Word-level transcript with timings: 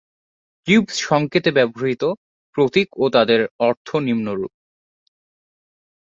Cube 0.67 0.85
সংকেতে 1.01 1.49
ব্যবহৃত 1.51 2.03
প্রতীক 2.55 2.87
ও 2.97 3.05
তাদের 3.09 3.39
অর্থ 3.59 3.87
নিম্নরূপ। 4.07 4.51